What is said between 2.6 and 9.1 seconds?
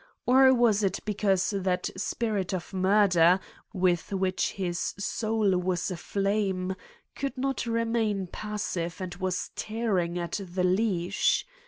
murder with which his soul was aflame could not remain passive